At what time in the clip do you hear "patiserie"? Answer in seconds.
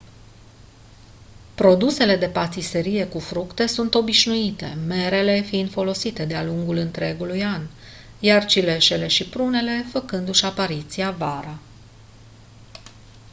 2.29-3.07